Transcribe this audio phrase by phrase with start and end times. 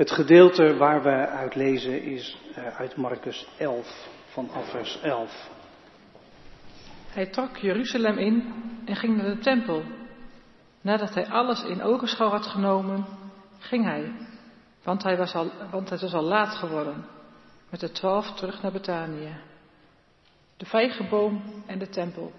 [0.00, 5.50] Het gedeelte waar we uit lezen is eh, uit Marcus 11, vanaf vers 11.
[7.08, 8.52] Hij trok Jeruzalem in
[8.84, 9.82] en ging naar de tempel.
[10.80, 13.06] Nadat hij alles in ogenschouw had genomen,
[13.58, 14.12] ging hij,
[14.82, 17.04] want, hij was al, want het was al laat geworden,
[17.70, 19.36] met de twaalf terug naar Betanië.
[20.56, 22.32] De vijgenboom en de tempel.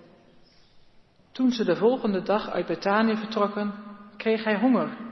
[1.32, 3.73] Toen ze de volgende dag uit Betanië vertrokken,
[4.18, 5.09] kreeg hij honger.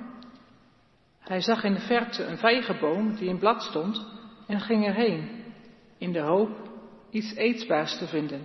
[1.29, 4.05] Hij zag in de verte een vijgenboom die in blad stond
[4.47, 5.43] en ging erheen,
[5.97, 6.49] in de hoop
[7.09, 8.41] iets eetbaars te vinden.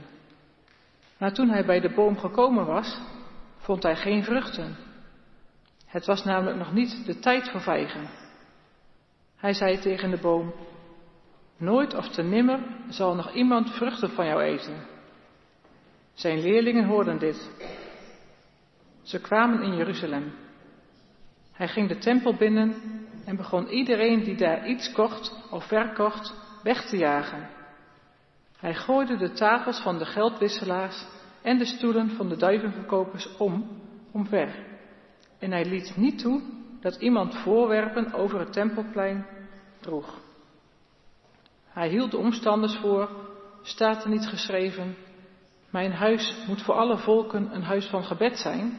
[1.19, 3.01] Maar toen hij bij de boom gekomen was,
[3.57, 4.77] vond hij geen vruchten.
[5.87, 8.09] Het was namelijk nog niet de tijd voor vijgen.
[9.37, 10.55] Hij zei tegen de boom,
[11.57, 14.87] nooit of te nimmer zal nog iemand vruchten van jou eten.
[16.13, 17.51] Zijn leerlingen hoorden dit.
[19.03, 20.44] Ze kwamen in Jeruzalem.
[21.55, 22.75] Hij ging de tempel binnen
[23.25, 27.49] en begon iedereen die daar iets kocht of verkocht weg te jagen.
[28.59, 31.07] Hij gooide de tafels van de geldwisselaars
[31.43, 33.81] en de stoelen van de duivenverkopers om,
[34.13, 34.55] omver.
[35.39, 36.43] En hij liet niet toe
[36.81, 39.27] dat iemand voorwerpen over het tempelplein
[39.81, 40.21] droeg.
[41.69, 43.09] Hij hield de omstanders voor,
[43.63, 44.97] staat er niet geschreven,
[45.71, 48.79] mijn huis moet voor alle volken een huis van gebed zijn.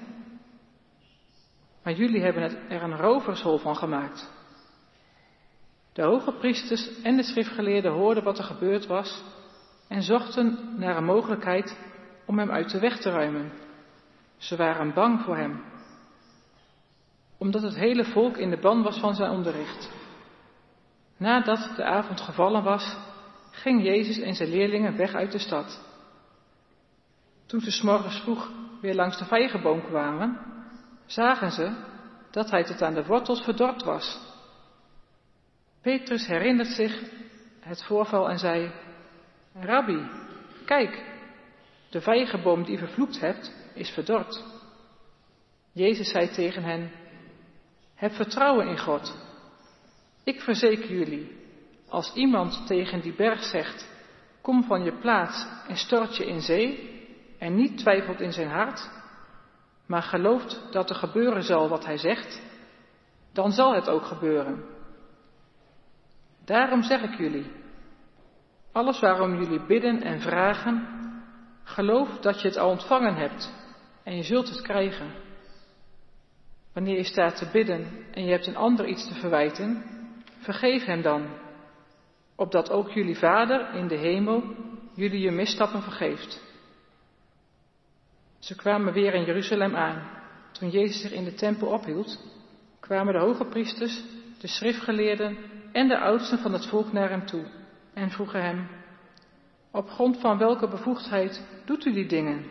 [1.85, 4.31] Maar jullie hebben er een rovershol van gemaakt.
[5.93, 9.23] De hoge priesters en de schriftgeleerden hoorden wat er gebeurd was
[9.87, 11.77] en zochten naar een mogelijkheid
[12.25, 13.51] om hem uit de weg te ruimen.
[14.37, 15.63] Ze waren bang voor hem,
[17.37, 19.91] omdat het hele volk in de ban was van zijn onderricht.
[21.17, 22.97] Nadat de avond gevallen was,
[23.51, 25.83] ging Jezus en zijn leerlingen weg uit de stad.
[27.45, 30.54] Toen ze s'morgens vroeg weer langs de vijgenboom kwamen,
[31.05, 31.75] zagen ze
[32.31, 34.19] dat hij tot aan de wortels verdord was.
[35.81, 37.01] Petrus herinnert zich
[37.59, 38.71] het voorval en zei,
[39.53, 40.09] Rabbi,
[40.65, 41.03] kijk,
[41.89, 44.43] de vijgenboom die vervloekt hebt, is verdord.
[45.71, 46.91] Jezus zei tegen hen,
[47.95, 49.15] heb vertrouwen in God.
[50.23, 51.31] Ik verzeker jullie,
[51.89, 53.89] als iemand tegen die berg zegt,
[54.41, 56.93] kom van je plaats en stort je in zee,
[57.39, 58.89] en niet twijfelt in zijn hart,
[59.85, 62.41] maar gelooft dat er gebeuren zal wat hij zegt,
[63.33, 64.63] dan zal het ook gebeuren.
[66.45, 67.51] Daarom zeg ik jullie,
[68.71, 70.87] alles waarom jullie bidden en vragen,
[71.63, 73.53] geloof dat je het al ontvangen hebt
[74.03, 75.11] en je zult het krijgen.
[76.73, 79.83] Wanneer je staat te bidden en je hebt een ander iets te verwijten,
[80.39, 81.27] vergeef hem dan,
[82.35, 84.43] opdat ook jullie Vader in de hemel
[84.95, 86.44] jullie je misstappen vergeeft.
[88.45, 90.09] Ze kwamen weer in Jeruzalem aan.
[90.51, 92.19] Toen Jezus zich in de tempel ophield,
[92.79, 94.03] kwamen de hoge priesters,
[94.39, 95.37] de schriftgeleerden
[95.71, 97.45] en de oudsten van het volk naar hem toe
[97.93, 98.67] en vroegen hem,
[99.71, 102.45] op grond van welke bevoegdheid doet u die dingen?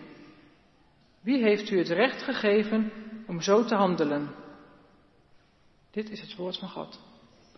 [1.21, 2.93] Wie heeft u het recht gegeven
[3.27, 4.35] om zo te handelen?
[5.91, 7.01] Dit is het woord van God.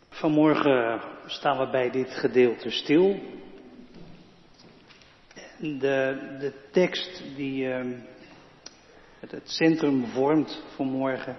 [0.09, 3.21] Vanmorgen staan we bij dit gedeelte stil.
[5.59, 7.99] De, de tekst die uh,
[9.31, 11.37] het, centrum vormt vanmorgen,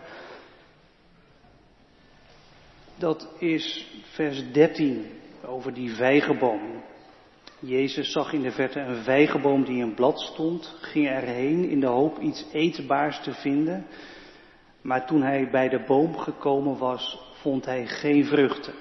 [2.98, 5.06] dat is vers 13
[5.46, 6.84] over die vijgenboom.
[7.60, 11.88] Jezus zag in de verte een vijgenboom die in blad stond, ging erheen in de
[11.88, 13.86] hoop iets eetbaars te vinden.
[14.82, 18.74] Maar toen hij bij de boom gekomen was, vond hij geen vruchten.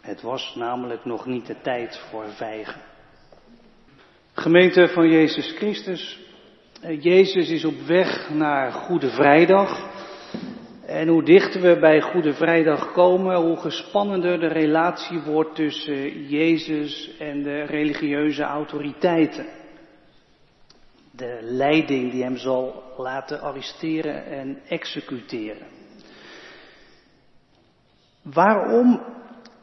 [0.00, 2.80] Het was namelijk nog niet de tijd voor vijgen.
[4.32, 6.27] Gemeente van Jezus Christus,
[6.80, 9.96] Jezus is op weg naar Goede Vrijdag.
[10.86, 17.16] En hoe dichter we bij Goede Vrijdag komen, hoe gespannender de relatie wordt tussen Jezus
[17.18, 19.46] en de religieuze autoriteiten.
[21.10, 25.66] De leiding die hem zal laten arresteren en executeren.
[28.22, 29.02] Waarom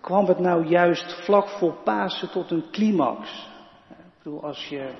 [0.01, 3.49] kwam het nou juist vlak voor Pasen tot een climax?
[3.89, 4.93] Ik bedoel, als je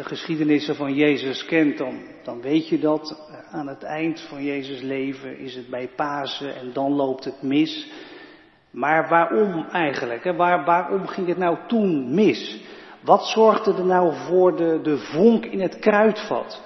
[0.00, 3.28] de geschiedenissen van Jezus kent, dan, dan weet je dat.
[3.50, 7.90] Aan het eind van Jezus leven is het bij Pasen en dan loopt het mis.
[8.70, 10.24] Maar waarom eigenlijk?
[10.24, 12.62] Waar, waarom ging het nou toen mis?
[13.00, 16.62] Wat zorgde er nou voor de, de vonk in het kruidvat?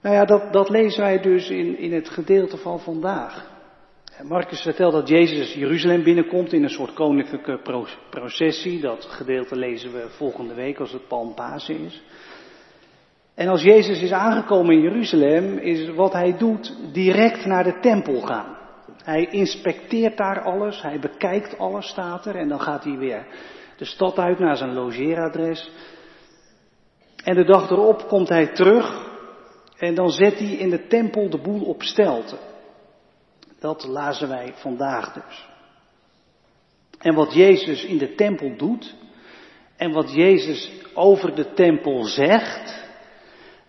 [0.00, 3.53] Nou ja, dat, dat lezen wij dus in, in het gedeelte van vandaag.
[4.22, 7.60] Marcus vertelt dat Jezus Jeruzalem binnenkomt in een soort koninklijke
[8.10, 8.80] processie.
[8.80, 12.02] Dat gedeelte lezen we volgende week als het Palmpasen is.
[13.34, 18.20] En als Jezus is aangekomen in Jeruzalem, is wat hij doet direct naar de tempel
[18.20, 18.56] gaan.
[19.02, 23.26] Hij inspecteert daar alles, hij bekijkt alles, staat er, en dan gaat hij weer
[23.76, 25.70] de stad uit naar zijn logeeradres.
[27.24, 29.12] En de dag erop komt hij terug
[29.78, 32.38] en dan zet hij in de tempel de boel op stelten.
[33.64, 35.48] Dat lazen wij vandaag dus.
[36.98, 38.94] En wat Jezus in de tempel doet
[39.76, 42.88] en wat Jezus over de tempel zegt,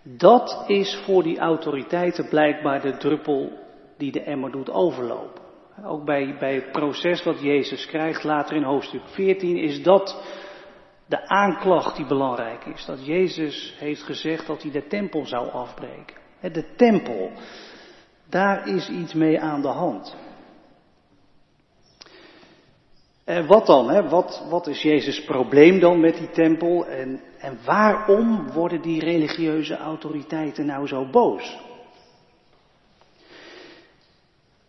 [0.03, 3.51] dat is voor die autoriteiten blijkbaar de druppel
[3.97, 5.41] die de emmer doet overlopen.
[5.83, 10.23] Ook bij, bij het proces wat Jezus krijgt later in hoofdstuk 14 is dat
[11.05, 12.85] de aanklacht die belangrijk is.
[12.85, 16.23] Dat Jezus heeft gezegd dat hij de tempel zou afbreken.
[16.41, 17.31] De tempel,
[18.29, 20.15] daar is iets mee aan de hand.
[23.23, 23.89] En wat dan?
[23.89, 24.09] Hè?
[24.09, 26.87] Wat, wat is Jezus' probleem dan met die tempel?
[26.87, 31.57] En, en waarom worden die religieuze autoriteiten nou zo boos?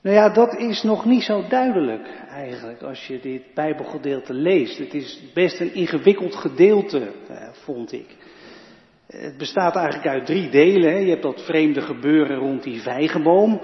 [0.00, 4.78] Nou ja, dat is nog niet zo duidelijk eigenlijk als je dit Bijbelgedeelte leest.
[4.78, 8.16] Het is best een ingewikkeld gedeelte, eh, vond ik.
[9.06, 11.04] Het bestaat eigenlijk uit drie delen.
[11.04, 13.60] Je hebt dat vreemde gebeuren rond die vijgenboom.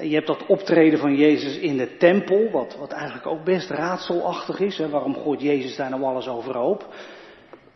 [0.00, 4.60] Je hebt dat optreden van Jezus in de tempel, wat, wat eigenlijk ook best raadselachtig
[4.60, 4.78] is.
[4.78, 6.86] Waarom gooit Jezus daar nou alles overhoop?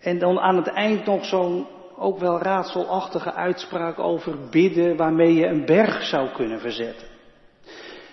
[0.00, 1.66] En dan aan het eind nog zo'n
[1.96, 7.06] ook wel raadselachtige uitspraak over bidden waarmee je een berg zou kunnen verzetten.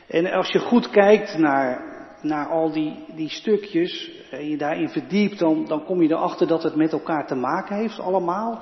[0.08, 1.82] En als je goed kijkt naar,
[2.22, 6.76] naar al die, die stukjes en je daarin verdiept, dan kom je erachter dat het
[6.76, 8.62] met elkaar te maken heeft allemaal.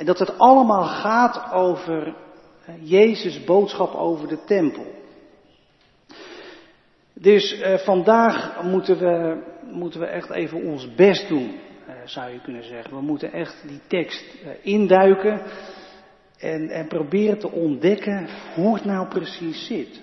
[0.00, 2.14] En dat het allemaal gaat over
[2.64, 4.86] eh, Jezus' boodschap over de tempel.
[7.14, 9.42] Dus eh, vandaag moeten we,
[9.72, 12.94] moeten we echt even ons best doen, eh, zou je kunnen zeggen.
[12.94, 14.24] We moeten echt die tekst
[14.62, 15.42] induiken
[16.38, 20.00] en, en proberen te ontdekken hoe het nou precies zit.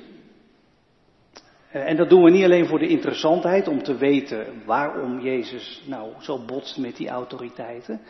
[1.71, 6.11] En dat doen we niet alleen voor de interessantheid, om te weten waarom Jezus nou
[6.19, 8.01] zo botst met die autoriteiten.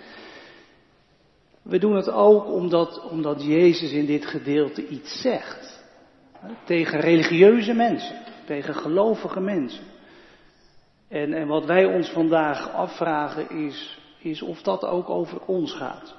[1.67, 5.85] We doen het ook omdat, omdat Jezus in dit gedeelte iets zegt.
[6.65, 8.15] Tegen religieuze mensen,
[8.45, 9.83] tegen gelovige mensen.
[11.09, 16.15] En, en wat wij ons vandaag afvragen is, is of dat ook over ons gaat.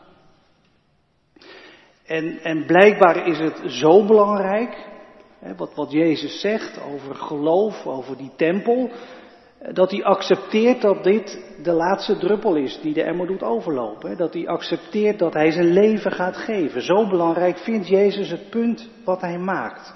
[2.06, 4.86] En, en blijkbaar is het zo belangrijk
[5.56, 8.90] wat, wat Jezus zegt over geloof, over die tempel,
[9.72, 14.16] dat hij accepteert dat dit de laatste druppel is die de emmer doet overlopen.
[14.16, 16.82] Dat hij accepteert dat hij zijn leven gaat geven.
[16.82, 19.94] Zo belangrijk vindt Jezus het punt wat hij maakt.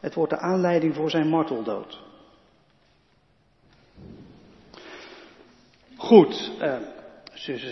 [0.00, 2.00] Het wordt de aanleiding voor zijn marteldood.
[5.96, 6.74] Goed, eh,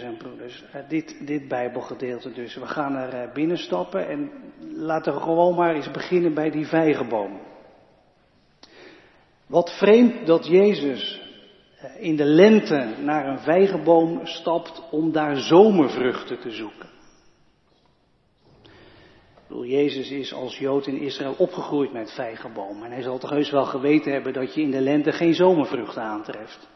[0.02, 2.54] en broeders, eh, dit, dit Bijbelgedeelte dus.
[2.54, 4.30] We gaan er eh, binnenstappen en
[4.74, 7.40] laten we gewoon maar eens beginnen bij die vijgenboom.
[9.50, 11.20] Wat vreemd dat Jezus
[11.78, 16.88] eh, in de lente naar een vijgenboom stapt om daar zomervruchten te zoeken.
[19.62, 22.84] Jezus is als Jood in Israël opgegroeid met vijgenbomen.
[22.84, 26.02] En hij zal toch heus wel geweten hebben dat je in de lente geen zomervruchten
[26.02, 26.68] aantreft.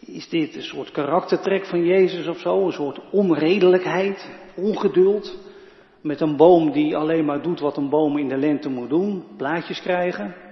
[0.00, 2.66] Is dit een soort karaktertrek van Jezus of zo?
[2.66, 5.38] Een soort onredelijkheid, ongeduld?
[6.00, 9.24] Met een boom die alleen maar doet wat een boom in de lente moet doen,
[9.36, 10.45] blaadjes krijgen?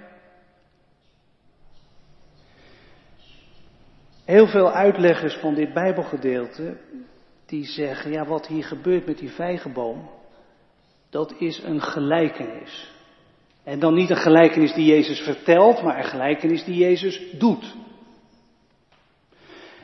[4.25, 6.77] Heel veel uitleggers van dit Bijbelgedeelte,
[7.45, 10.09] die zeggen, ja wat hier gebeurt met die vijgenboom,
[11.09, 12.93] dat is een gelijkenis.
[13.63, 17.75] En dan niet een gelijkenis die Jezus vertelt, maar een gelijkenis die Jezus doet.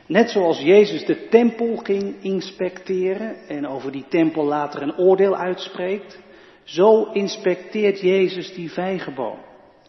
[0.06, 6.20] Net zoals Jezus de tempel ging inspecteren en over die tempel later een oordeel uitspreekt,
[6.62, 9.38] zo inspecteert Jezus die vijgenboom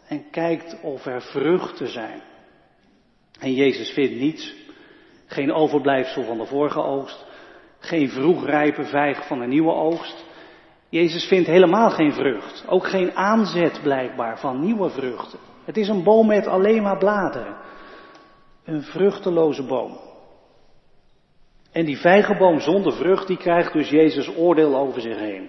[0.08, 2.22] en kijkt of er vruchten zijn.
[3.40, 4.54] En Jezus vindt niets,
[5.26, 7.24] geen overblijfsel van de vorige oogst,
[7.78, 10.24] geen vroegrijpe vijg van de nieuwe oogst.
[10.88, 15.38] Jezus vindt helemaal geen vrucht, ook geen aanzet blijkbaar van nieuwe vruchten.
[15.64, 17.56] Het is een boom met alleen maar bladeren.
[18.64, 19.98] Een vruchteloze boom.
[21.72, 25.48] En die vijgenboom zonder vrucht, die krijgt dus Jezus oordeel over zich heen.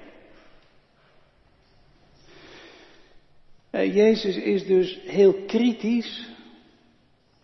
[3.72, 6.35] Jezus is dus heel kritisch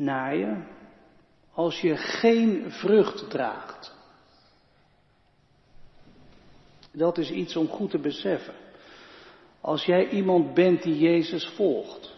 [0.01, 0.63] naar je
[1.53, 3.95] als je geen vrucht draagt.
[6.91, 8.53] Dat is iets om goed te beseffen.
[9.61, 12.15] Als jij iemand bent die Jezus volgt,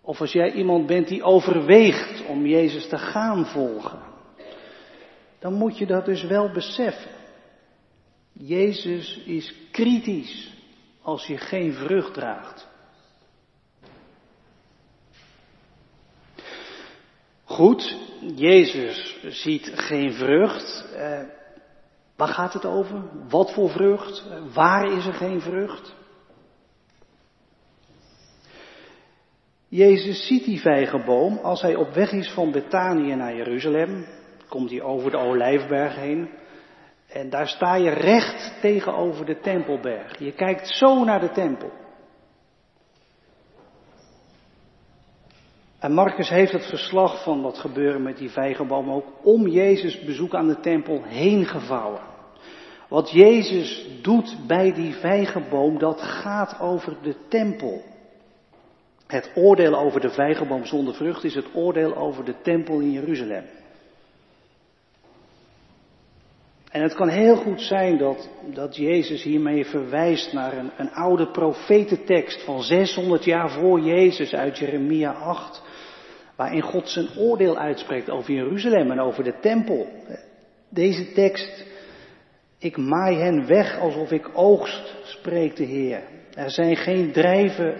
[0.00, 4.02] of als jij iemand bent die overweegt om Jezus te gaan volgen,
[5.38, 7.10] dan moet je dat dus wel beseffen.
[8.32, 10.52] Jezus is kritisch
[11.02, 12.67] als je geen vrucht draagt.
[17.58, 17.96] Goed,
[18.34, 20.92] Jezus ziet geen vrucht.
[20.96, 21.20] Eh,
[22.16, 23.02] waar gaat het over?
[23.28, 24.24] Wat voor vrucht?
[24.54, 25.94] Waar is er geen vrucht?
[29.68, 34.06] Jezus ziet die vijgenboom als hij op weg is van Betanië naar Jeruzalem.
[34.48, 36.30] Komt hij over de Olijfberg heen.
[37.08, 40.18] En daar sta je recht tegenover de Tempelberg.
[40.18, 41.77] Je kijkt zo naar de Tempel.
[45.78, 50.34] En Marcus heeft het verslag van wat gebeuren met die vijgenboom ook om Jezus bezoek
[50.34, 52.00] aan de tempel heen gevouwen.
[52.88, 57.82] Wat Jezus doet bij die vijgenboom, dat gaat over de tempel.
[59.06, 63.44] Het oordeel over de vijgenboom zonder vrucht is het oordeel over de tempel in Jeruzalem.
[66.70, 71.30] En het kan heel goed zijn dat, dat Jezus hiermee verwijst naar een, een oude
[71.30, 75.62] profetentekst van 600 jaar voor Jezus uit Jeremia 8,
[76.38, 79.88] waarin God zijn oordeel uitspreekt over Jeruzalem en over de tempel.
[80.68, 81.64] Deze tekst,
[82.58, 86.02] ik maai hen weg alsof ik oogst, spreekt de Heer.
[86.34, 87.12] Er zijn geen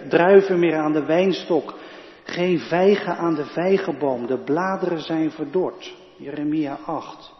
[0.09, 1.79] druiven meer aan de wijnstok,
[2.23, 5.95] geen vijgen aan de vijgenboom, de bladeren zijn verdord.
[6.17, 7.33] Jeremia 8.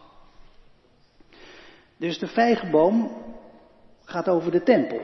[1.98, 3.12] Dus de vijgenboom
[4.06, 5.02] gaat over de tempel.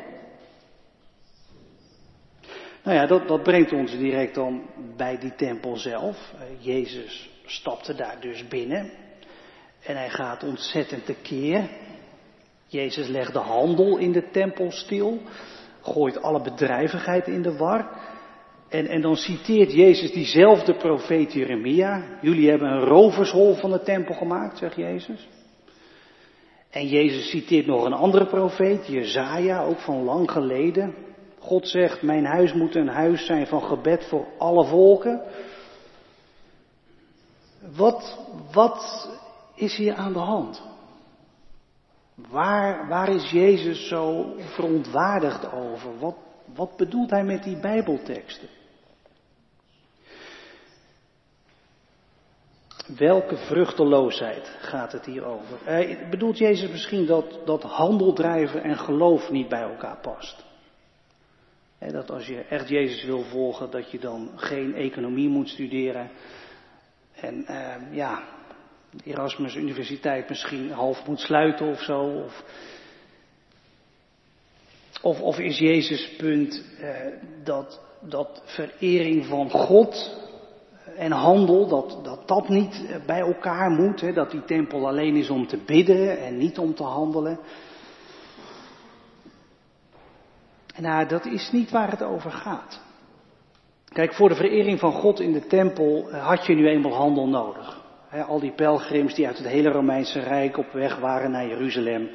[2.86, 4.62] Nou ja, dat, dat brengt ons direct dan
[4.98, 6.34] bij die tempel zelf.
[6.34, 8.92] Eh, Jezus stapte daar dus binnen.
[9.84, 11.70] En hij gaat ontzettend tekeer.
[12.68, 15.20] Jezus legt de handel in de tempel stil.
[15.82, 17.90] Gooit alle bedrijvigheid in de war.
[18.70, 22.04] En, en dan citeert Jezus diezelfde profeet Jeremia.
[22.22, 25.28] Jullie hebben een rovershol van de tempel gemaakt, zegt Jezus.
[26.70, 31.05] En Jezus citeert nog een andere profeet, Jezaja, ook van lang geleden.
[31.46, 35.22] God zegt, mijn huis moet een huis zijn van gebed voor alle volken.
[37.76, 38.20] Wat,
[38.52, 39.10] wat
[39.56, 40.64] is hier aan de hand?
[42.16, 46.00] Waar, waar is Jezus zo verontwaardigd over?
[46.00, 46.16] Wat,
[46.56, 48.50] wat bedoelt hij met die Bijbelteksten?
[52.98, 55.66] Welke vruchteloosheid gaat het hier over?
[55.66, 60.45] Eh, bedoelt Jezus misschien dat, dat handeldrijven en geloof niet bij elkaar past?
[61.80, 66.10] Dat als je echt Jezus wil volgen, dat je dan geen economie moet studeren.
[67.16, 68.24] En eh, ja,
[68.92, 72.24] de Erasmus Universiteit misschien half moet sluiten of zo.
[75.02, 76.90] Of, of, is Jezus punt eh,
[77.44, 80.24] dat, dat verering van God
[80.98, 84.16] en handel, dat, dat dat niet bij elkaar moet.
[84.16, 87.40] Dat die tempel alleen is om te bidden en niet om te handelen.
[90.78, 92.82] Nou, dat is niet waar het over gaat.
[93.86, 97.28] Kijk, voor de verering van God in de tempel eh, had je nu eenmaal handel
[97.28, 97.84] nodig.
[98.28, 102.10] al die pelgrims die uit het hele Romeinse Rijk op weg waren naar Jeruzalem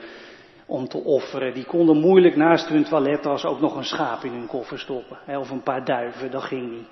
[0.67, 4.47] om te offeren, die konden moeilijk naast hun toilettas ook nog een schaap in hun
[4.47, 5.19] koffer stoppen.
[5.27, 6.89] of een paar duiven, dat ging niet.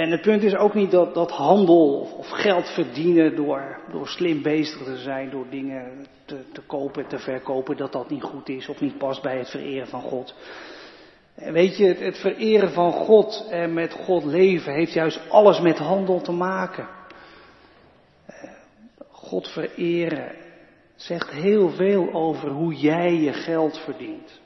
[0.00, 4.42] En het punt is ook niet dat, dat handel of, geld verdienen door, door slim
[4.42, 8.68] bezig te zijn, door dingen te, te kopen, te verkopen, dat dat niet goed is
[8.68, 10.34] of niet past bij het vereren van God.
[11.34, 15.60] En weet je, het, het vereren van God en met God leven heeft juist alles
[15.60, 16.88] met handel te maken.
[19.10, 20.36] God vereren
[20.94, 24.40] zegt heel veel over hoe jij je geld verdient.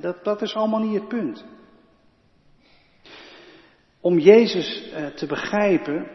[0.00, 1.44] Dat, dat is allemaal niet het punt.
[4.00, 6.06] Om Jezus eh, te begrijpen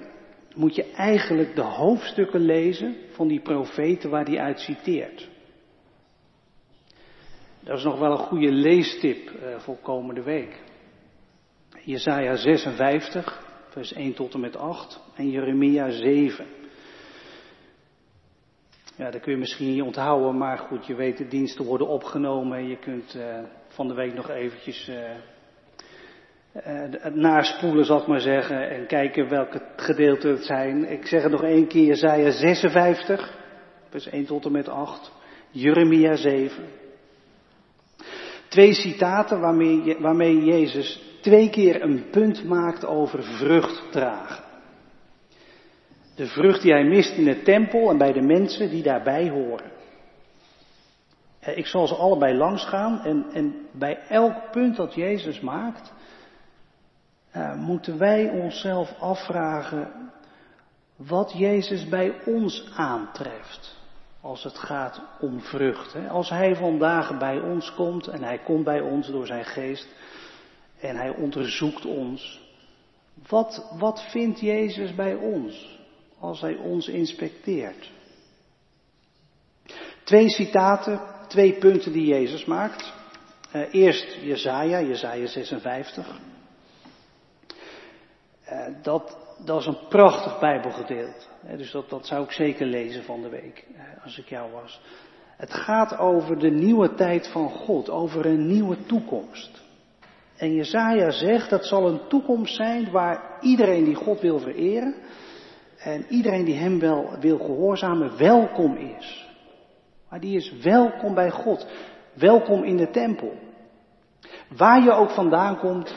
[0.56, 5.30] moet je eigenlijk de hoofdstukken lezen van die profeten waar hij uit citeert.
[7.63, 10.62] Dat is nog wel een goede leestip uh, voor komende week.
[11.84, 16.46] Jesaja 56, vers 1 tot en met 8 en Jeremia 7.
[18.98, 22.68] Ja, dat kun je misschien niet onthouden, maar goed, je weet de diensten worden opgenomen.
[22.68, 24.89] Je kunt uh, van de week nog eventjes
[26.63, 30.91] het naspoelen, zal ik maar zeggen, en kijken welke gedeelten het zijn.
[30.91, 33.38] Ik zeg het nog één keer, Jezaja 56,
[33.89, 35.12] vers 1 tot en met 8,
[35.51, 36.63] Jeremia 7.
[38.47, 44.43] Twee citaten waarmee, waarmee Jezus twee keer een punt maakt over vrucht dragen.
[46.15, 49.71] De vrucht die hij mist in de tempel en bij de mensen die daarbij horen.
[51.39, 55.93] Ik zal ze allebei langs gaan en, en bij elk punt dat Jezus maakt,
[57.36, 60.12] uh, moeten wij onszelf afvragen
[60.96, 63.75] wat Jezus bij ons aantreft.
[64.22, 65.94] Als het gaat om vrucht.
[65.94, 66.10] Hè.
[66.10, 69.88] Als Hij vandaag bij ons komt en Hij komt bij ons door Zijn geest
[70.80, 72.44] en Hij onderzoekt ons.
[73.27, 75.80] Wat, wat vindt Jezus bij ons
[76.20, 77.92] als hij ons inspecteert?
[80.04, 82.94] Twee citaten, twee punten die Jezus maakt.
[83.56, 86.20] Uh, eerst Jezaja, Jezaja 56.
[88.51, 91.25] Uh, dat, dat is een prachtig Bijbelgedeelte.
[91.57, 93.65] Dus dat, dat zou ik zeker lezen van de week,
[94.03, 94.81] als ik jou was.
[95.37, 99.63] Het gaat over de nieuwe tijd van God, over een nieuwe toekomst.
[100.37, 104.95] En Jezaja zegt dat zal een toekomst zijn waar iedereen die God wil vereren
[105.77, 109.29] en iedereen die hem wel wil gehoorzamen welkom is.
[110.09, 111.67] Maar die is welkom bij God,
[112.13, 113.33] welkom in de tempel.
[114.57, 115.95] Waar je ook vandaan komt,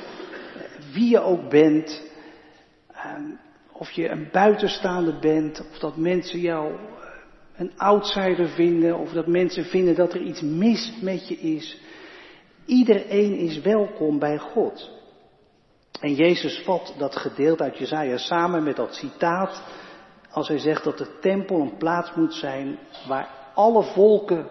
[0.92, 2.07] wie je ook bent,
[3.02, 3.30] ehm,
[3.72, 6.78] of je een buitenstaander bent, of dat mensen jou eh,
[7.56, 11.80] een outsider vinden, of dat mensen vinden dat er iets mis met je is.
[12.66, 14.90] Iedereen is welkom bij God.
[16.00, 19.62] En Jezus vat dat gedeelte uit Jezaja samen met dat citaat
[20.30, 22.78] als hij zegt dat de tempel een plaats moet zijn
[23.08, 24.46] waar alle volken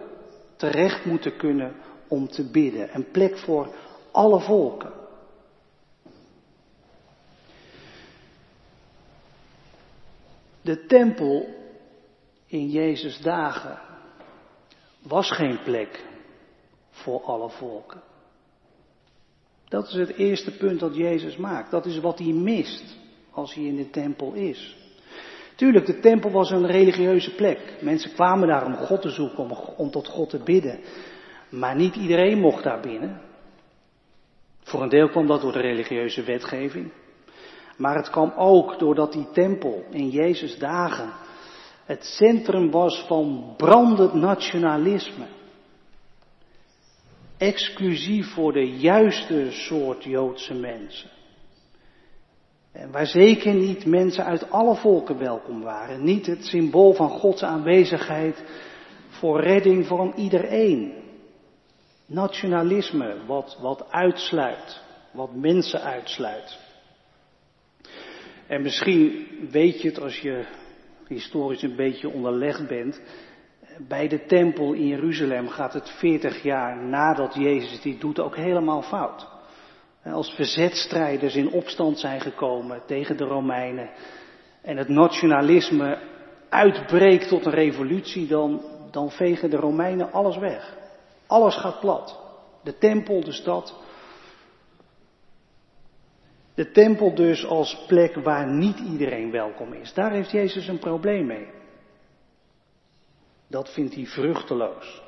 [0.56, 1.74] terecht moeten kunnen
[2.08, 2.88] om te bidden.
[2.92, 3.74] Een plek voor
[4.12, 4.97] alle volken.
[10.68, 11.48] De tempel
[12.46, 13.78] in Jezus' dagen
[15.02, 16.04] was geen plek
[16.90, 18.02] voor alle volken.
[19.68, 21.70] Dat is het eerste punt dat Jezus maakt.
[21.70, 22.96] Dat is wat hij mist
[23.30, 24.76] als hij in de tempel is.
[25.54, 27.76] Tuurlijk, de tempel was een religieuze plek.
[27.80, 30.80] Mensen kwamen daar om God te zoeken, om, tot God te bidden.
[31.50, 33.20] Maar niet iedereen mocht daar binnen.
[34.62, 36.92] Voor een deel kwam dat door de religieuze wetgeving.
[37.78, 41.12] Maar het kwam ook doordat die tempel in Jezus' dagen
[41.88, 45.26] het centrum was van brandend nationalisme.
[47.36, 51.10] Exclusief voor de juiste soort Joodse mensen.
[52.72, 56.04] En waar zeker niet mensen uit alle volken welkom waren.
[56.04, 58.44] Niet het symbool van Gods aanwezigheid
[59.08, 60.92] voor redding van iedereen.
[62.06, 66.67] Nationalisme, wat, wat uitsluit, wat mensen uitsluit.
[68.48, 70.44] En misschien weet je het als je
[71.06, 73.00] historisch een beetje onderlegd bent.
[73.88, 78.82] Bij de tempel in Jeruzalem gaat het 40 jaar nadat Jezus dit doet ook helemaal
[78.82, 79.26] fout.
[80.04, 83.90] Als verzetstrijders in opstand zijn gekomen tegen de Romeinen
[84.62, 85.98] en het nationalisme
[86.48, 90.76] uitbreekt tot een revolutie, dan, dan vegen de Romeinen alles weg.
[91.26, 92.20] Alles gaat plat.
[92.62, 93.74] De tempel, de stad.
[96.58, 99.92] De tempel dus als plek waar niet iedereen welkom is.
[99.94, 101.48] Daar heeft Jezus een probleem mee.
[103.46, 105.02] Dat vindt hij vruchteloos.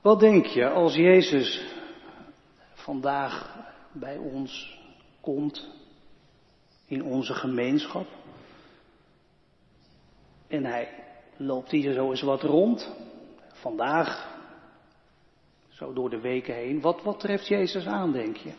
[0.00, 1.64] Wat denk je als Jezus
[2.74, 4.78] vandaag bij ons
[5.20, 5.68] komt
[6.86, 8.06] in onze gemeenschap
[10.48, 11.04] en hij
[11.36, 12.96] loopt hier zo eens wat rond,
[13.52, 14.35] vandaag,
[15.76, 18.52] zo door de weken heen, wat, wat treft Jezus aan, denk je?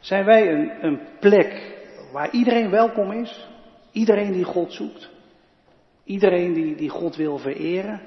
[0.00, 1.78] Zijn wij een, een plek
[2.12, 3.48] waar iedereen welkom is?
[3.92, 5.10] Iedereen die God zoekt?
[6.04, 8.00] Iedereen die, die God wil vereren?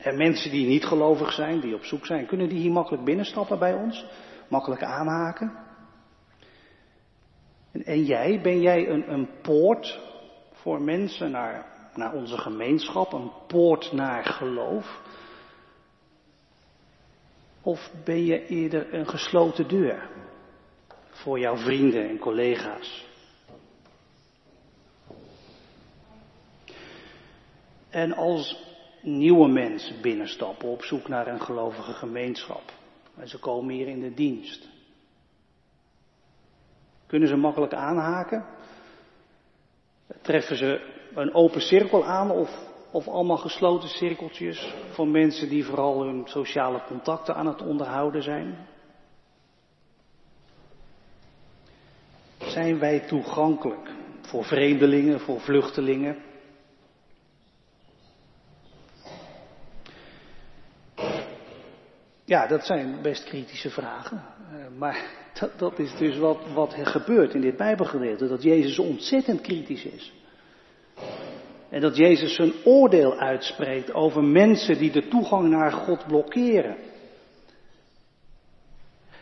[0.00, 3.58] En mensen die niet gelovig zijn, die op zoek zijn, kunnen die hier makkelijk binnenstappen
[3.58, 4.06] bij ons?
[4.48, 5.52] Makkelijk aanhaken?
[7.72, 10.00] En, en jij, ben jij een, een poort
[10.52, 15.00] voor mensen naar, naar onze gemeenschap, een poort naar geloof?
[17.62, 20.10] Of ben je eerder een gesloten deur
[21.10, 23.06] voor jouw vrienden en collega's?
[27.90, 28.64] En als
[29.02, 32.72] nieuwe mensen binnenstappen op zoek naar een gelovige gemeenschap.
[33.16, 34.68] En ze komen hier in de dienst.
[37.06, 38.46] Kunnen ze makkelijk aanhaken?
[40.22, 42.50] Treffen ze een open cirkel aan of,
[42.90, 48.66] of allemaal gesloten cirkeltjes van mensen die vooral hun sociale contacten aan het onderhouden zijn?
[52.38, 56.16] Zijn wij toegankelijk voor vreemdelingen, voor vluchtelingen?
[62.24, 64.24] Ja, dat zijn best kritische vragen.
[64.52, 65.04] Uh, maar
[65.40, 68.28] dat, dat, is dus wat, wat er gebeurt in dit Bijbelgedeelte.
[68.28, 70.12] Dat Jezus ontzettend kritisch is.
[71.74, 76.76] En dat Jezus zijn oordeel uitspreekt over mensen die de toegang naar God blokkeren.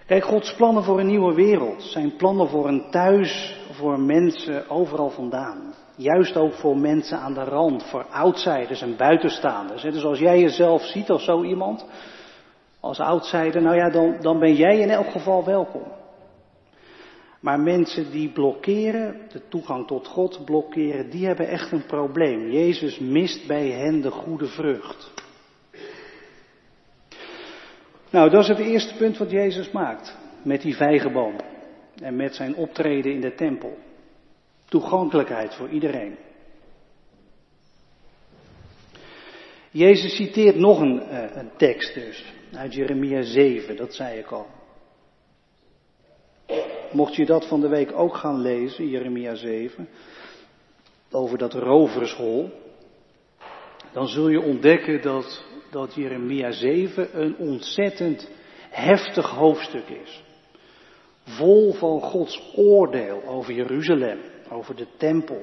[0.07, 5.11] Kijk, Gods plannen voor een nieuwe wereld zijn plannen voor een thuis voor mensen overal
[5.11, 5.75] vandaan.
[5.97, 9.83] Juist ook voor mensen aan de rand, voor outsiders en buitenstaanders.
[9.83, 11.87] Dus als jij jezelf ziet als zo iemand,
[12.81, 16.02] als outsider, nou ja, dan, dan ben jij in elk geval welkom.
[17.43, 22.51] Maar mensen die blokkeren, de toegang tot God blokkeren, die hebben echt een probleem.
[22.51, 25.13] Jezus mist bij hen de goede vrucht.
[28.11, 31.37] Nou, dat is het eerste punt wat Jezus maakt met die vijgenboom
[32.03, 33.79] en met zijn optreden in de tempel.
[34.69, 36.17] Toegankelijkheid voor iedereen.
[39.71, 44.47] Jezus citeert nog een, eh, een tekst dus, uit Jeremia 7, dat zei ik al.
[46.93, 49.89] Mocht je dat van de week ook gaan lezen, Jeremia 7,
[51.11, 52.51] over dat rovershol,
[53.93, 58.31] dan zul je ontdekken dat, dat Jeremia 7 een ontzettend
[58.71, 60.23] heftig hoofdstuk is.
[61.25, 64.19] Vol van Gods oordeel over Jeruzalem,
[64.51, 65.43] over de tempel.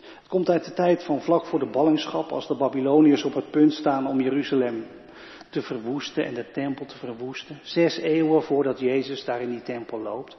[0.00, 3.50] Het komt uit de tijd van vlak voor de ballingschap, als de Babyloniërs op het
[3.50, 4.86] punt staan om Jeruzalem
[5.50, 7.58] te verwoesten en de tempel te verwoesten.
[7.62, 10.36] Zes eeuwen voordat Jezus daar in die tempel loopt.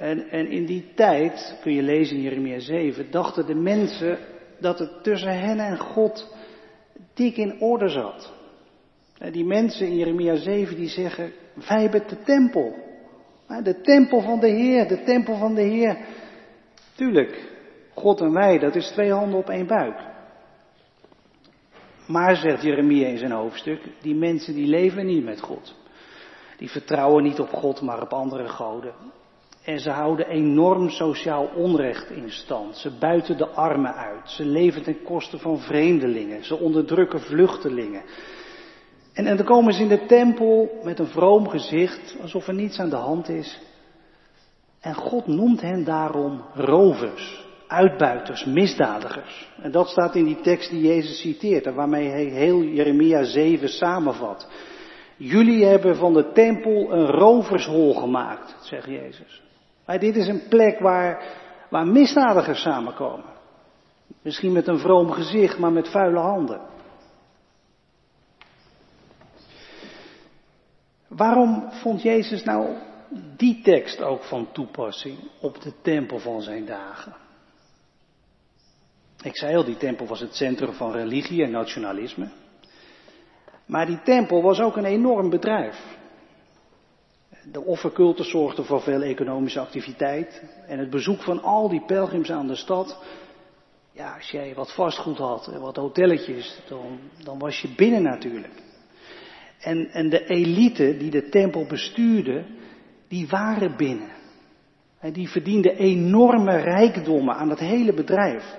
[0.00, 4.18] En, en in die tijd, kun je lezen in Jeremia 7, dachten de mensen
[4.58, 6.34] dat het tussen hen en God
[7.14, 8.32] dik in orde zat.
[9.30, 11.32] Die mensen in Jeremia 7 die zeggen,
[11.68, 12.74] wij hebben de tempel.
[13.62, 15.98] De tempel van de Heer, de tempel van de Heer.
[16.94, 17.52] Tuurlijk,
[17.94, 20.00] God en wij, dat is twee handen op één buik.
[22.06, 25.74] Maar, zegt Jeremia in zijn hoofdstuk, die mensen die leven niet met God.
[26.56, 28.94] Die vertrouwen niet op God, maar op andere goden.
[29.64, 32.76] En ze houden enorm sociaal onrecht in stand.
[32.76, 34.30] Ze buiten de armen uit.
[34.30, 36.44] Ze leven ten koste van vreemdelingen.
[36.44, 38.02] Ze onderdrukken vluchtelingen.
[39.12, 42.78] En, en dan komen ze in de tempel met een vroom gezicht, alsof er niets
[42.78, 43.60] aan de hand is.
[44.80, 49.48] En God noemt hen daarom rovers, uitbuiters, misdadigers.
[49.62, 53.68] En dat staat in die tekst die Jezus citeert en waarmee hij heel Jeremia 7
[53.68, 54.48] samenvat.
[55.16, 59.42] Jullie hebben van de tempel een rovershol gemaakt, zegt Jezus.
[59.90, 61.22] Maar dit is een plek waar,
[61.68, 63.24] waar misdadigers samenkomen.
[64.22, 66.60] Misschien met een vroom gezicht, maar met vuile handen.
[71.08, 72.76] Waarom vond Jezus nou
[73.36, 77.14] die tekst ook van toepassing op de tempel van zijn dagen?
[79.22, 82.30] Ik zei al, die tempel was het centrum van religie en nationalisme.
[83.66, 85.98] Maar die tempel was ook een enorm bedrijf.
[87.52, 90.42] De offerculte zorgde voor veel economische activiteit.
[90.66, 93.02] En het bezoek van al die pelgrims aan de stad.
[93.92, 98.62] Ja, als jij wat vastgoed had en wat hotelletjes, dan, dan was je binnen natuurlijk.
[99.60, 102.44] En, en de elite die de tempel bestuurde,
[103.08, 104.10] die waren binnen.
[104.98, 108.58] En die verdienden enorme rijkdommen aan het hele bedrijf.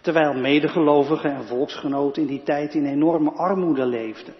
[0.00, 4.34] Terwijl medegelovigen en volksgenoten in die tijd in enorme armoede leefden.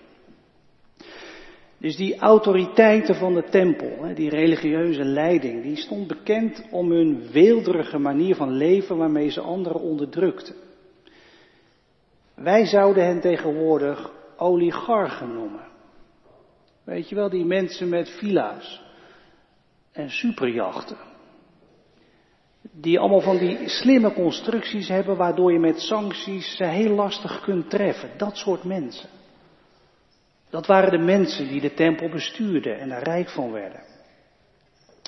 [1.82, 7.98] Dus die autoriteiten van de tempel, die religieuze leiding, die stond bekend om hun weelderige
[7.98, 10.54] manier van leven waarmee ze anderen onderdrukten.
[12.34, 15.66] Wij zouden hen tegenwoordig oligarchen noemen.
[16.84, 18.82] Weet je wel, die mensen met villa's
[19.92, 20.96] en superjachten.
[22.72, 27.70] Die allemaal van die slimme constructies hebben waardoor je met sancties ze heel lastig kunt
[27.70, 28.10] treffen.
[28.16, 29.08] Dat soort mensen.
[30.52, 33.80] Dat waren de mensen die de tempel bestuurden en er rijk van werden.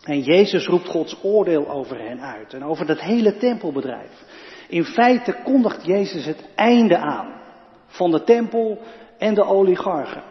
[0.04, 4.24] En Jezus roept Gods oordeel over hen uit en over dat hele tempelbedrijf.
[4.68, 7.40] In feite kondigt Jezus het einde aan
[7.86, 8.80] van de tempel
[9.18, 10.22] en de oligarchen.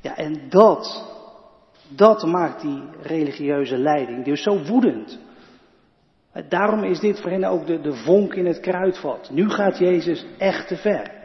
[0.00, 1.12] Ja, en dat,
[1.88, 5.18] dat maakt die religieuze leiding dus zo woedend.
[6.48, 9.30] Daarom is dit voor hen ook de, de vonk in het kruidvat.
[9.30, 11.17] Nu gaat Jezus echt te ver.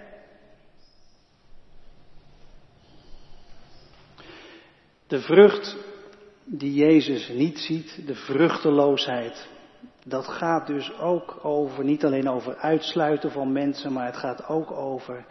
[5.14, 5.78] De vrucht
[6.46, 9.48] die Jezus niet ziet, de vruchteloosheid,
[10.06, 14.72] dat gaat dus ook over, niet alleen over uitsluiten van mensen, maar het gaat ook
[14.72, 15.26] over,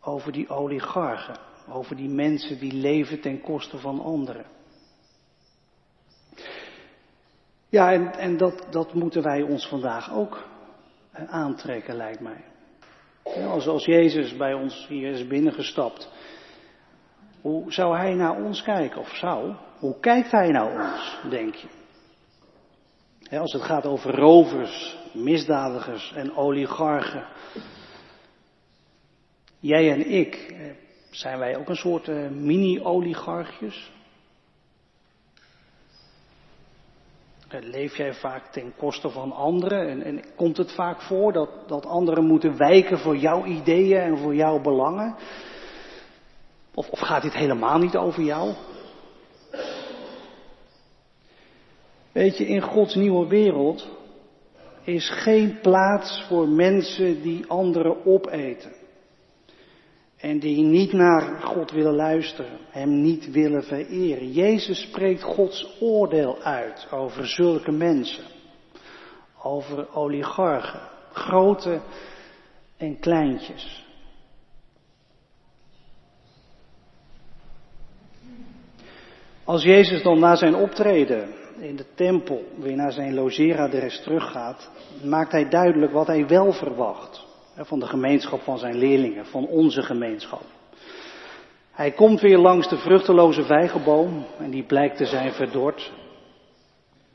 [0.00, 1.36] over die oligarchen,
[1.68, 4.44] over die mensen die leven ten koste van anderen.
[7.68, 10.44] Ja, en, en dat, dat moeten wij ons vandaag ook
[11.26, 12.44] aantrekken, lijkt mij.
[13.46, 16.10] Als, als Jezus bij ons hier is binnengestapt,
[17.42, 19.00] hoe zou hij naar ons kijken?
[19.00, 19.54] Of zou?
[19.78, 21.68] Hoe kijkt hij naar ons, denk je?
[23.38, 27.26] als het gaat over rovers, misdadigers en oligarchen.
[29.58, 30.70] Jij en ik, eh,
[31.10, 33.90] zijn wij ook een soort uh, mini-oligarchjes?
[37.60, 39.88] Leef jij vaak ten koste van anderen?
[39.88, 44.18] En, en, komt het vaak voor dat, dat anderen moeten wijken voor jouw ideeën en
[44.18, 45.16] voor jouw belangen?
[46.74, 48.54] Of, gaat dit helemaal niet over jou?
[52.12, 53.86] Weet je, in Gods nieuwe wereld
[54.84, 58.72] is geen plaats voor mensen die anderen opeten.
[60.16, 64.32] En die niet naar God willen luisteren, Hem niet willen vereren.
[64.32, 68.24] Jezus spreekt Gods oordeel uit over zulke mensen.
[69.42, 70.80] Over oligarchen,
[71.12, 71.80] grote
[72.76, 73.84] en kleintjes.
[79.44, 84.70] Als Jezus dan na zijn optreden in de tempel weer naar zijn logeeradres teruggaat,
[85.04, 87.24] maakt hij duidelijk wat hij wel verwacht
[87.56, 90.42] van de gemeenschap van zijn leerlingen, van onze gemeenschap.
[91.72, 95.92] Hij komt weer langs de vruchteloze vijgenboom en die blijkt te zijn verdord.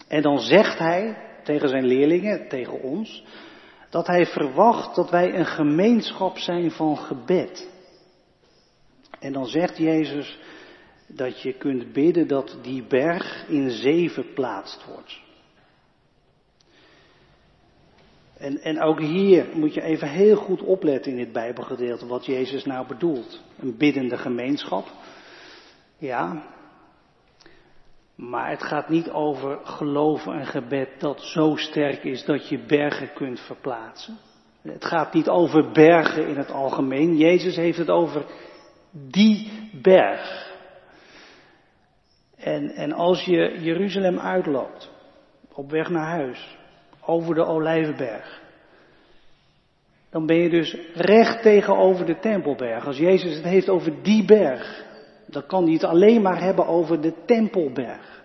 [0.08, 3.24] En dan zegt hij tegen zijn leerlingen, tegen ons,
[3.90, 7.70] dat hij verwacht dat wij een gemeenschap zijn van gebed.
[9.20, 10.40] En dan zegt Jezus
[11.08, 15.26] dat je kunt bidden dat die berg in zee verplaatst wordt.
[18.38, 22.66] En, en ook hier moet je even heel goed opletten in dit Bijbelgedeelte wat Jezus
[22.66, 23.42] nou bedoelt.
[23.60, 24.88] Een biddende gemeenschap.
[25.98, 26.44] Ja.
[28.16, 33.14] Maar het gaat niet over geloven en gebed dat zo sterk is dat je bergen
[33.14, 34.18] kunt verplaatsen.
[34.62, 37.18] Het gaat niet over bergen in het algemeen.
[37.18, 38.26] Jezus heeft het over
[38.92, 40.47] die berg.
[42.38, 44.92] En, en als je Jeruzalem uitloopt,
[45.54, 46.58] op weg naar huis,
[47.06, 48.42] over de Olijfberg.
[50.10, 52.86] Dan ben je dus recht tegenover de Tempelberg.
[52.86, 54.86] Als Jezus het heeft over die berg,
[55.26, 58.24] dan kan hij het alleen maar hebben over de Tempelberg.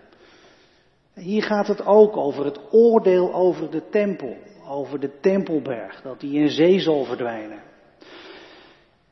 [1.13, 6.39] Hier gaat het ook over het oordeel over de tempel, over de Tempelberg, dat die
[6.39, 7.61] in zee zal verdwijnen.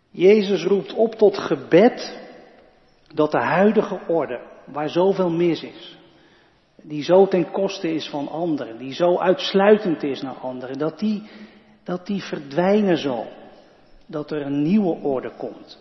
[0.09, 2.19] Jezus roept op tot gebed
[3.13, 5.97] dat de huidige orde, waar zoveel mis is,
[6.81, 11.23] die zo ten koste is van anderen, die zo uitsluitend is naar anderen, dat die,
[11.83, 13.27] dat die verdwijnen zal.
[14.05, 15.79] Dat er een nieuwe orde komt.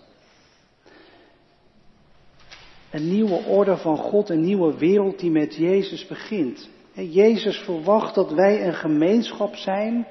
[2.90, 6.68] Een nieuwe orde van God, een nieuwe wereld die met Jezus begint.
[6.94, 10.06] Jezus verwacht dat wij een gemeenschap zijn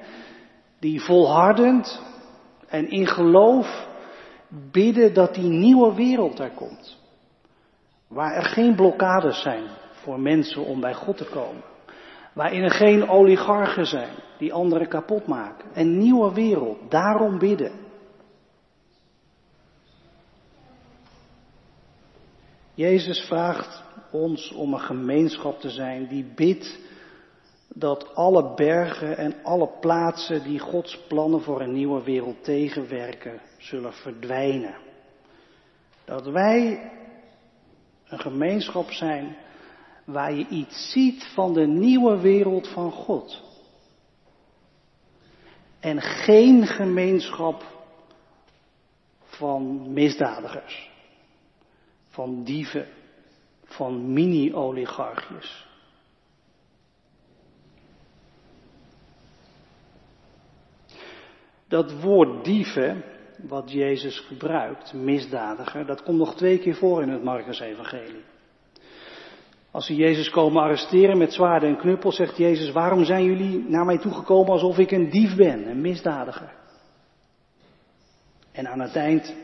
[0.78, 2.02] die volhardend
[2.68, 3.88] en in geloof
[4.70, 6.99] bidden dat die nieuwe wereld er komt.
[8.10, 11.62] Waar er geen blokkades zijn, voor mensen om bij God te komen.
[12.32, 15.68] Waarin er geen oligarchen zijn die anderen kapot maken.
[15.74, 17.72] Een nieuwe wereld, daarom bidden.
[22.74, 26.78] Jezus vraagt ons om een gemeenschap te zijn die bidt
[27.68, 33.92] dat alle bergen en alle plaatsen die Gods plannen voor een nieuwe wereld tegenwerken, zullen
[33.92, 34.74] verdwijnen.
[36.04, 36.90] Dat wij
[38.10, 39.36] een gemeenschap zijn
[40.04, 43.42] waar je iets ziet van de nieuwe wereld van God.
[45.80, 47.64] En geen gemeenschap
[49.24, 50.90] van misdadigers,
[52.08, 52.88] van dieven,
[53.64, 55.68] van mini-oligarchjes.
[61.68, 63.04] Dat woord dieven,
[63.48, 68.24] wat Jezus gebruikt, misdadiger, dat komt nog twee keer voor in het Marcus-evangelie.
[69.70, 73.84] Als ze Jezus komen arresteren met zwaarden en knuppels, zegt Jezus, waarom zijn jullie naar
[73.84, 76.52] mij toegekomen alsof ik een dief ben, een misdadiger?
[78.52, 79.34] En aan het eind,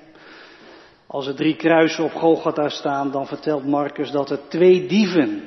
[1.07, 5.43] als er drie kruisen op Golgotha staan, dan vertelt Marcus dat er twee dieven,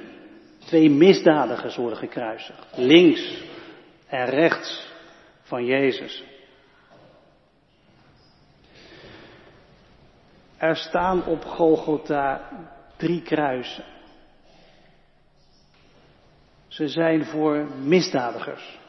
[0.60, 2.78] twee misdadigers worden gekruisigd.
[2.78, 3.44] Links
[4.08, 4.88] en rechts
[5.42, 6.24] van Jezus.
[10.60, 12.50] Er staan op Golgotha
[12.98, 13.86] drie kruisen.
[16.68, 18.80] Ze zijn voor misdadigers.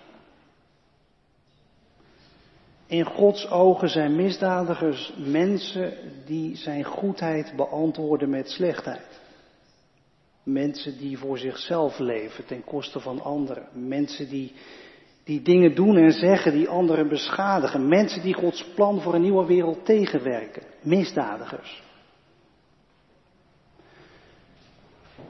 [2.86, 5.92] In Gods ogen zijn misdadigers mensen
[6.26, 9.20] die zijn goedheid beantwoorden met slechtheid.
[10.42, 13.68] Mensen die voor zichzelf leven ten koste van anderen.
[13.72, 14.52] Mensen die,
[15.30, 17.88] die dingen doen en zeggen die anderen beschadigen.
[17.88, 20.62] Mensen die Gods plan voor een nieuwe wereld tegenwerken.
[20.80, 21.82] Misdadigers.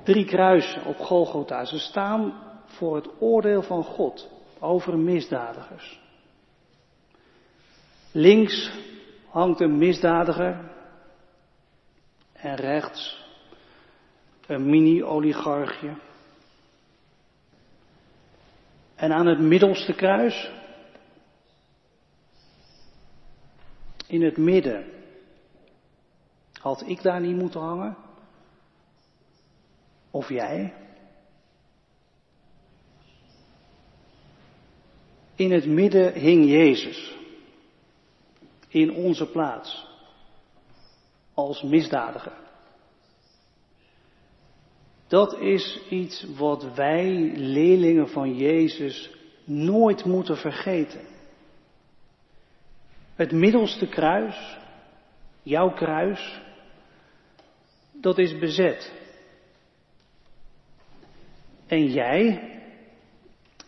[0.02, 1.64] Drie kruisen op Golgotha.
[1.64, 2.32] Ze staan
[2.64, 6.00] voor het oordeel van God over misdadigers.
[8.12, 8.72] Links
[9.28, 10.70] hangt een misdadiger
[12.32, 13.24] en rechts
[14.46, 15.94] een mini-oligarchje.
[19.00, 20.50] En aan het middelste kruis,
[24.06, 24.84] in het midden,
[26.52, 27.96] had ik daar niet moeten hangen?
[30.10, 30.74] Of jij?
[35.34, 37.16] In het midden hing Jezus.
[38.68, 39.88] In onze plaats.
[41.34, 42.49] Als misdadiger.
[45.10, 49.10] Dat is iets wat wij, leerlingen van Jezus,
[49.44, 51.00] nooit moeten vergeten.
[53.14, 54.58] Het middelste kruis,
[55.42, 56.40] jouw kruis,
[57.92, 58.92] dat is bezet.
[61.66, 62.50] En jij,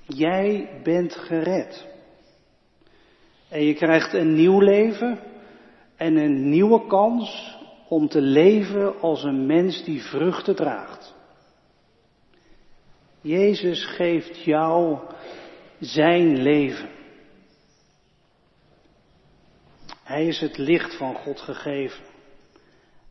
[0.07, 1.87] jij bent gered.
[3.48, 5.18] En je krijgt een nieuw leven
[5.96, 7.57] en een nieuwe kans
[7.88, 11.12] om te leven als een mens die vruchten draagt.
[13.22, 14.98] Jezus geeft jou
[15.80, 16.90] zijn leven.
[20.02, 22.04] Hij is het licht van God gegeven.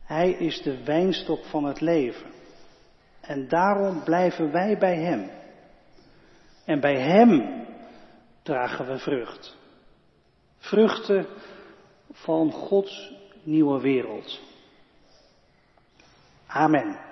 [0.02, 2.30] Hij is de wijnstok van het leven.
[3.20, 5.30] En daarom blijven wij bij Hem.
[6.64, 7.64] En bij Hem
[8.42, 9.56] dragen we vrucht.
[10.58, 11.26] Vruchten
[12.10, 14.40] van Gods nieuwe wereld.
[16.46, 17.11] Amen.